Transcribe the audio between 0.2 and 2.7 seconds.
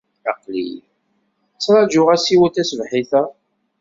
Aql-i ttrajuɣ asiwel